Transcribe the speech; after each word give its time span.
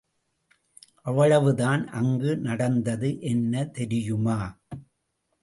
அவ்வளவுதான் 1.01 1.87
அங்கு 1.91 2.37
நடந்தது 2.39 3.19
என்ன 3.25 3.65
தெரியுமா? 3.71 4.39